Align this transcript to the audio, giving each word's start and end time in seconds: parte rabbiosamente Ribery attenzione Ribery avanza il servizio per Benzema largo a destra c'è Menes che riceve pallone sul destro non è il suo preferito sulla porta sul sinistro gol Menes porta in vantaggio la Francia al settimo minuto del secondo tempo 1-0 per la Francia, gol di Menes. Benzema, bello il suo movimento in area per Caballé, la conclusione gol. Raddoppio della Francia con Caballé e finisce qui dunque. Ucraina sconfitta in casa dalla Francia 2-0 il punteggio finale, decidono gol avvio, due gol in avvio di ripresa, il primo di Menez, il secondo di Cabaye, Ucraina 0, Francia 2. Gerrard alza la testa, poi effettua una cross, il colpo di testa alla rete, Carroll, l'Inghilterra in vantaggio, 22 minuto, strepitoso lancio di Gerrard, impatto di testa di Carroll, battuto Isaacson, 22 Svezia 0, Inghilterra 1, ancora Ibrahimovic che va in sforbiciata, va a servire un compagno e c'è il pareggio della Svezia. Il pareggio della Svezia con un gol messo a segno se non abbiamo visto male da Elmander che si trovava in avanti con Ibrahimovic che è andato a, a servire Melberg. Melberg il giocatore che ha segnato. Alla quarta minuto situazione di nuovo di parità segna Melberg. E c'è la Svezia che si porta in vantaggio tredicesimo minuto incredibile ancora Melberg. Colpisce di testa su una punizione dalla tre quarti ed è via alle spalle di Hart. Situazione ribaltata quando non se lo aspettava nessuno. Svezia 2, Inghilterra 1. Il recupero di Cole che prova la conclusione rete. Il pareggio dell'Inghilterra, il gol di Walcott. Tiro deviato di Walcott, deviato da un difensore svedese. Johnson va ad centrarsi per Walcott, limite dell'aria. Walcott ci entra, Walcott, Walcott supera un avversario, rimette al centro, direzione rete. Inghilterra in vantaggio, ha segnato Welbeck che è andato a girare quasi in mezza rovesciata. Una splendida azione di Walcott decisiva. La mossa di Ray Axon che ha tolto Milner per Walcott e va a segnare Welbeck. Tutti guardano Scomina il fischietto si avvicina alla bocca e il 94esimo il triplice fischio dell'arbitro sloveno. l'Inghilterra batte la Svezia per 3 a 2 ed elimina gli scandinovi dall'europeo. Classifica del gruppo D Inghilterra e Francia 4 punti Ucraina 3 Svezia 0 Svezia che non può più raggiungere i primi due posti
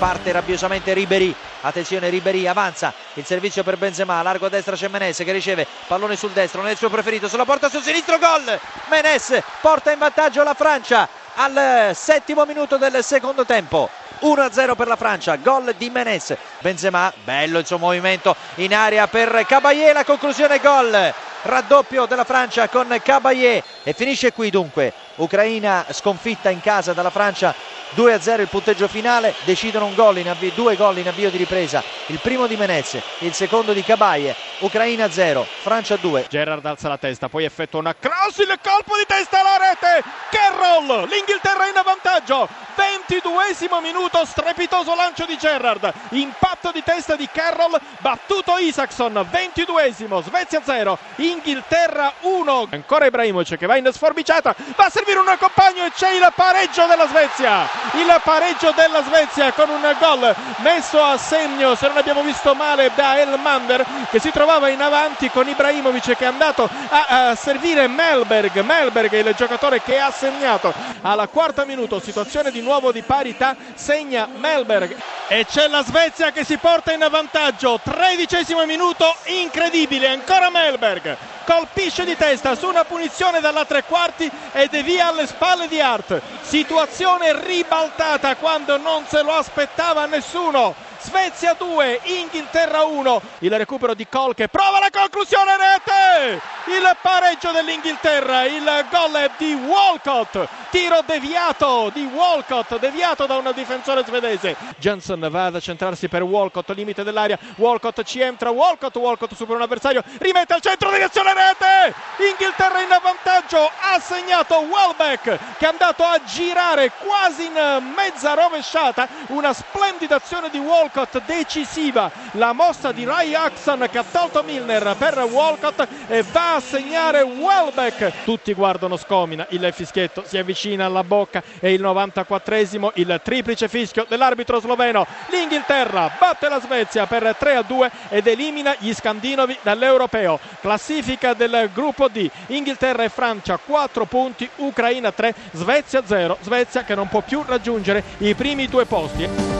parte 0.00 0.32
rabbiosamente 0.32 0.94
Ribery 0.94 1.34
attenzione 1.60 2.08
Ribery 2.08 2.46
avanza 2.46 2.90
il 3.14 3.26
servizio 3.26 3.62
per 3.62 3.76
Benzema 3.76 4.22
largo 4.22 4.46
a 4.46 4.48
destra 4.48 4.74
c'è 4.74 4.88
Menes 4.88 5.18
che 5.18 5.30
riceve 5.30 5.66
pallone 5.86 6.16
sul 6.16 6.30
destro 6.30 6.60
non 6.62 6.70
è 6.70 6.72
il 6.72 6.78
suo 6.78 6.88
preferito 6.88 7.28
sulla 7.28 7.44
porta 7.44 7.68
sul 7.68 7.82
sinistro 7.82 8.16
gol 8.18 8.58
Menes 8.88 9.42
porta 9.60 9.92
in 9.92 9.98
vantaggio 9.98 10.42
la 10.42 10.54
Francia 10.54 11.06
al 11.34 11.90
settimo 11.94 12.46
minuto 12.46 12.78
del 12.78 13.04
secondo 13.04 13.44
tempo 13.44 13.90
1-0 14.22 14.74
per 14.74 14.86
la 14.86 14.96
Francia, 14.96 15.36
gol 15.36 15.74
di 15.78 15.88
Menes. 15.88 16.36
Benzema, 16.58 17.10
bello 17.24 17.58
il 17.58 17.64
suo 17.64 17.78
movimento 17.78 18.36
in 18.56 18.74
area 18.74 19.06
per 19.08 19.46
Caballé, 19.46 19.94
la 19.94 20.04
conclusione 20.04 20.58
gol. 20.58 21.14
Raddoppio 21.42 22.04
della 22.04 22.24
Francia 22.24 22.68
con 22.68 22.94
Caballé 23.02 23.62
e 23.82 23.94
finisce 23.94 24.34
qui 24.34 24.50
dunque. 24.50 24.92
Ucraina 25.14 25.86
sconfitta 25.90 26.50
in 26.50 26.60
casa 26.60 26.92
dalla 26.92 27.08
Francia 27.08 27.54
2-0 27.94 28.40
il 28.40 28.48
punteggio 28.48 28.86
finale, 28.86 29.36
decidono 29.40 29.86
gol 29.94 30.18
avvio, 30.28 30.52
due 30.52 30.76
gol 30.76 30.98
in 30.98 31.08
avvio 31.08 31.30
di 31.30 31.36
ripresa, 31.36 31.84
il 32.06 32.20
primo 32.20 32.46
di 32.46 32.56
Menez, 32.56 32.98
il 33.18 33.34
secondo 33.34 33.72
di 33.72 33.82
Cabaye, 33.82 34.36
Ucraina 34.60 35.10
0, 35.10 35.46
Francia 35.62 35.96
2. 35.96 36.26
Gerrard 36.28 36.64
alza 36.66 36.88
la 36.88 36.98
testa, 36.98 37.28
poi 37.28 37.44
effettua 37.44 37.78
una 37.78 37.94
cross, 37.94 38.38
il 38.38 38.58
colpo 38.62 38.96
di 38.96 39.04
testa 39.06 39.40
alla 39.40 39.56
rete, 39.56 40.02
Carroll, 40.30 41.08
l'Inghilterra 41.08 41.66
in 41.66 41.80
vantaggio, 41.82 42.48
22 42.76 43.78
minuto, 43.82 44.24
strepitoso 44.24 44.94
lancio 44.94 45.24
di 45.24 45.36
Gerrard, 45.36 45.92
impatto 46.10 46.70
di 46.72 46.82
testa 46.82 47.16
di 47.16 47.28
Carroll, 47.32 47.78
battuto 47.98 48.58
Isaacson, 48.58 49.26
22 49.30 49.94
Svezia 50.22 50.60
0, 50.62 50.98
Inghilterra 51.16 52.12
1, 52.20 52.68
ancora 52.70 53.06
Ibrahimovic 53.06 53.56
che 53.56 53.66
va 53.66 53.76
in 53.76 53.88
sforbiciata, 53.90 54.54
va 54.76 54.84
a 54.84 54.90
servire 54.90 55.18
un 55.18 55.36
compagno 55.38 55.84
e 55.84 55.92
c'è 55.92 56.10
il 56.12 56.32
pareggio 56.34 56.86
della 56.86 57.06
Svezia. 57.06 57.68
Il 57.92 58.20
pareggio 58.22 58.72
della 58.72 59.02
Svezia 59.02 59.52
con 59.52 59.68
un 59.70 59.96
gol 59.98 60.34
messo 60.58 61.02
a 61.02 61.16
segno 61.16 61.74
se 61.74 61.88
non 61.88 61.96
abbiamo 61.96 62.22
visto 62.22 62.54
male 62.54 62.90
da 62.94 63.18
Elmander 63.18 63.84
che 64.10 64.20
si 64.20 64.30
trovava 64.50 64.68
in 64.70 64.82
avanti 64.82 65.30
con 65.30 65.46
Ibrahimovic 65.46 66.16
che 66.16 66.24
è 66.24 66.26
andato 66.26 66.68
a, 66.88 67.28
a 67.28 67.34
servire 67.36 67.86
Melberg. 67.86 68.58
Melberg 68.62 69.12
il 69.12 69.32
giocatore 69.36 69.80
che 69.80 69.96
ha 69.96 70.10
segnato. 70.10 70.74
Alla 71.02 71.28
quarta 71.28 71.64
minuto 71.64 72.00
situazione 72.00 72.50
di 72.50 72.60
nuovo 72.60 72.90
di 72.90 73.02
parità 73.02 73.54
segna 73.74 74.26
Melberg. 74.26 74.96
E 75.28 75.46
c'è 75.46 75.68
la 75.68 75.84
Svezia 75.84 76.32
che 76.32 76.42
si 76.42 76.56
porta 76.56 76.92
in 76.92 77.06
vantaggio 77.08 77.78
tredicesimo 77.80 78.66
minuto 78.66 79.14
incredibile 79.26 80.08
ancora 80.08 80.50
Melberg. 80.50 81.16
Colpisce 81.44 82.04
di 82.04 82.16
testa 82.16 82.56
su 82.56 82.66
una 82.66 82.84
punizione 82.84 83.38
dalla 83.38 83.64
tre 83.64 83.84
quarti 83.84 84.28
ed 84.50 84.74
è 84.74 84.82
via 84.82 85.06
alle 85.08 85.28
spalle 85.28 85.68
di 85.68 85.80
Hart. 85.80 86.20
Situazione 86.40 87.40
ribaltata 87.40 88.34
quando 88.34 88.76
non 88.78 89.04
se 89.06 89.22
lo 89.22 89.32
aspettava 89.32 90.06
nessuno. 90.06 90.88
Svezia 91.02 91.54
2, 91.54 92.00
Inghilterra 92.04 92.84
1. 92.84 93.22
Il 93.40 93.56
recupero 93.56 93.94
di 93.94 94.06
Cole 94.06 94.34
che 94.34 94.48
prova 94.48 94.78
la 94.78 94.90
conclusione 94.90 95.56
rete. 95.56 96.40
Il 96.66 96.96
pareggio 97.00 97.50
dell'Inghilterra, 97.52 98.44
il 98.44 98.86
gol 98.90 99.30
di 99.38 99.54
Walcott. 99.54 100.46
Tiro 100.70 101.02
deviato 101.04 101.90
di 101.92 102.04
Walcott, 102.04 102.78
deviato 102.78 103.26
da 103.26 103.36
un 103.36 103.50
difensore 103.54 104.04
svedese. 104.04 104.54
Johnson 104.78 105.26
va 105.30 105.46
ad 105.46 105.58
centrarsi 105.60 106.08
per 106.08 106.22
Walcott, 106.22 106.68
limite 106.70 107.02
dell'aria. 107.02 107.38
Walcott 107.56 108.02
ci 108.02 108.20
entra, 108.20 108.50
Walcott, 108.50 108.94
Walcott 108.96 109.34
supera 109.34 109.56
un 109.56 109.62
avversario, 109.62 110.02
rimette 110.18 110.54
al 110.54 110.60
centro, 110.60 110.90
direzione 110.90 111.32
rete. 111.32 111.94
Inghilterra 112.30 112.80
in 112.82 112.88
vantaggio, 112.88 113.29
ha 113.56 113.98
segnato 114.00 114.60
Welbeck 114.60 115.38
che 115.58 115.66
è 115.66 115.68
andato 115.68 116.04
a 116.04 116.20
girare 116.24 116.92
quasi 116.98 117.46
in 117.46 117.92
mezza 117.94 118.34
rovesciata. 118.34 119.08
Una 119.28 119.52
splendida 119.52 120.16
azione 120.16 120.50
di 120.50 120.58
Walcott 120.58 121.22
decisiva. 121.24 122.10
La 122.32 122.52
mossa 122.52 122.92
di 122.92 123.04
Ray 123.04 123.34
Axon 123.34 123.88
che 123.90 123.98
ha 123.98 124.04
tolto 124.10 124.42
Milner 124.42 124.94
per 124.96 125.18
Walcott 125.18 125.86
e 126.06 126.22
va 126.22 126.56
a 126.56 126.60
segnare 126.60 127.22
Welbeck. 127.22 128.24
Tutti 128.24 128.52
guardano 128.54 128.96
Scomina 128.96 129.46
il 129.50 129.72
fischietto 129.72 130.22
si 130.26 130.38
avvicina 130.38 130.84
alla 130.84 131.04
bocca 131.04 131.42
e 131.58 131.72
il 131.72 131.82
94esimo 131.82 132.90
il 132.94 133.20
triplice 133.22 133.68
fischio 133.68 134.06
dell'arbitro 134.08 134.60
sloveno. 134.60 135.06
l'Inghilterra 135.28 136.12
batte 136.18 136.48
la 136.48 136.60
Svezia 136.60 137.06
per 137.06 137.34
3 137.36 137.56
a 137.56 137.62
2 137.62 137.90
ed 138.10 138.26
elimina 138.26 138.74
gli 138.78 138.92
scandinovi 138.94 139.58
dall'europeo. 139.62 140.38
Classifica 140.60 141.34
del 141.34 141.70
gruppo 141.72 142.08
D 142.08 142.28
Inghilterra 142.48 143.02
e 143.02 143.08
Francia 143.40 143.58
4 143.58 144.04
punti 144.04 144.48
Ucraina 144.56 145.12
3 145.12 145.34
Svezia 145.52 146.02
0 146.04 146.38
Svezia 146.42 146.84
che 146.84 146.94
non 146.94 147.08
può 147.08 147.22
più 147.22 147.42
raggiungere 147.46 148.02
i 148.18 148.34
primi 148.34 148.66
due 148.68 148.84
posti 148.84 149.59